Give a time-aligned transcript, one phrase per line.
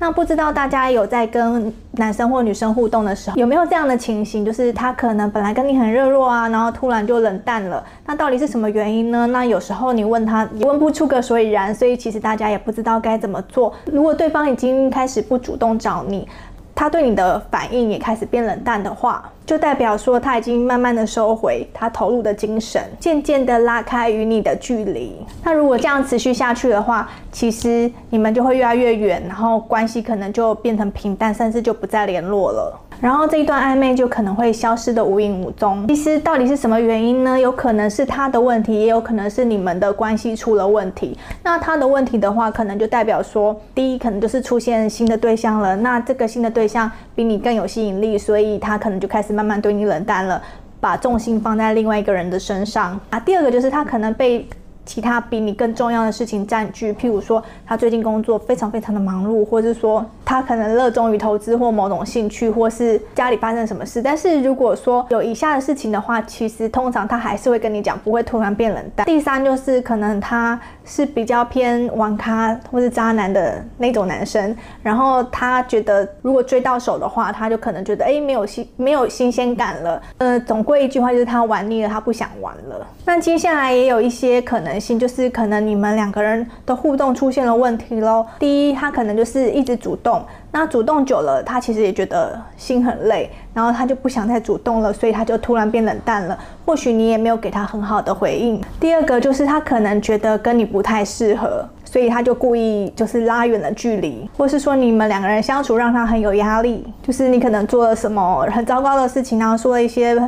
[0.00, 9.26] 那不知道大家有在跟男生或女生互动的时候，有没有这样的情形，就是他可能本来跟你很热络啊，然后突然就冷淡了，那到底是什么原因呢？
[9.26, 13.74] 那有时候你问他，也问不出个所以然，所以其实大家也不知道该怎么做。
[13.86, 16.28] 如果对方已经开始不主动找你，
[16.74, 25.16] 他对你的反应也开始变冷淡的话，就代表说他已经慢慢的收回他投入的精神，渐渐的拉开与你的距离。
[25.42, 32.78] 那如果这样持续下去的话，其实你们就会越来越远，然后关系可能就变成平淡，甚至就不再联络了。
[33.00, 35.86] 然后这一段暧昧就可能会消失的无影无踪。
[35.88, 37.38] 其实到底是什么原因呢？
[37.38, 41.16] 有可能是他的问题，也有可能是你们的关系出了问题。
[41.42, 45.76] 那他的问题的话，可能就代表说，第一可能就是出现新的对象了。
[45.76, 50.42] 那这个新的对象比你更有吸引力，所以他可能就开始慢慢对你冷淡了，
[50.80, 53.20] 把重心放在另外一个人的身上啊。
[53.20, 54.46] 第二个就是他可能被。
[54.88, 64.00] 其他比你更重要的事情占据，譬如说他最近工作非常非常的忙碌，或者是说他可能热衷于投资或某种兴趣，或是家里发生什么事。
[64.00, 69.06] 但是如果说有以下的事情的话，其实通常他还是会跟你讲，不会突然变冷淡。
[69.06, 80.02] 第三就是可能他是比较偏玩咖或是渣男的那种男生，然后他觉得如果追到手的话，他就可能觉得哎没有新没有新鲜感了。
[80.16, 82.86] 呃，总归一句话就是他玩腻了，他不想玩了。
[83.04, 84.78] 那接下来也有一些可能。
[84.78, 88.24] 性就是可能你们两个人的互动出现了问题喽。
[88.38, 96.38] 第一，他可能就是一直主动，那主动久了，他其实也觉得心很累，然后他就不想再主动了，所以他就突然变冷淡了。
[96.64, 98.60] 或许你也没有给他很好的回应。
[98.80, 110.18] 第二个就是他可能觉得跟你不太适合，所以他就故意就是拉远了距离，或是说你们两个人相处让他很有压力，就是你可能做了什么很糟糕的事情，然后说了一些。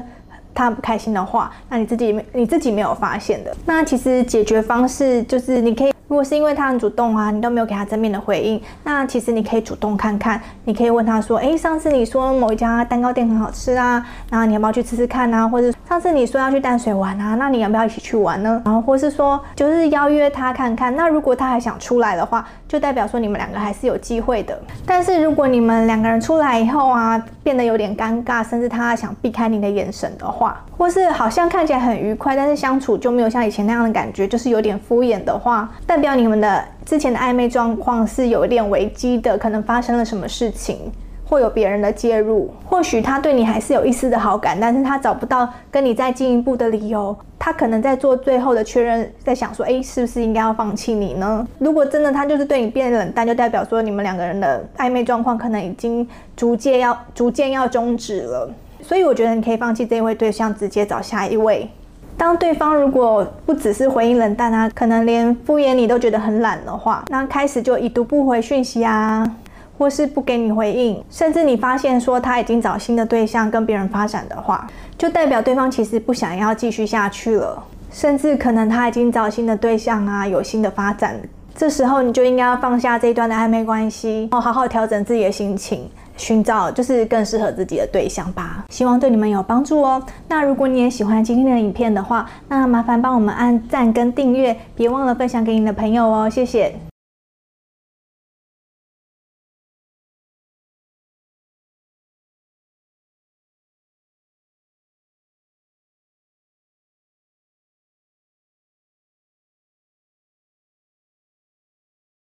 [0.53, 3.57] 他不开心的话，那你自己没你自己没有发现的。
[3.65, 5.90] 那其实解决方式就是你可以。
[6.11, 15.47] 如果是因为他很主动啊，你都没有给他正面的回应，那其实你可以主动看看，你可以问他说，哎，上次你说某一家蛋糕店很好吃啊，然后你要不要去吃吃看啊？
[15.47, 18.61] 或者上次你说要去淡水玩啊，那你要不要一起去玩呢？
[18.65, 20.97] 然后或是说，就是邀约他看看。
[20.97, 24.61] 那如果他还想出来的话，就代表说你们两个还是有机会的。
[24.85, 40.93] 但是如果你们两个人出来以后啊，变得有点尴尬，甚至他想避开你的眼神的话，或是好像看起来很愉快，但是相处就没有像以前那样的感觉，就是有点敷衍的话，代表你们的之前的暧昧状况是有一点危机的，可能发生了什么事情，
[41.31, 42.53] 或有别人的介入。
[42.67, 47.17] 或许他对你还是有一丝的好感，但是他找不到跟你再进一步的理由。
[47.39, 51.47] 他可能在做最后的确认，在想说，哎，是不是应该要放弃你呢？
[51.59, 58.51] 如果真的他就是对你变冷淡，就代表说你们两个人的暧昧状况可能已经逐渐要逐渐要终止了。
[58.83, 61.71] 所以我觉得你可以放弃这一位对象，直接找下一位。
[62.19, 69.25] 当对方如果不只是回应冷淡啊，可能连敷衍你都觉得很懒的话，那开始就已读不回讯息啊，
[69.81, 74.69] 或是不给你回应，甚至你发现说他已经找新的对象跟别人发展的话，
[74.99, 81.19] 就代表对方其实不想要继续下去了，甚至可能他已经找新的对象啊，有新的发展。
[81.57, 85.89] 这时候你就应该要放下这一段的暧昧关系，然后好好调整自己的心情。
[86.19, 90.03] 寻找就是更适合自己的对象吧，希望对你们有帮助哦。
[90.29, 96.90] 那如果你也喜欢今天的影片的话，那麻烦帮我们按赞跟订阅，别忘了分享给你的朋友哦，谢谢。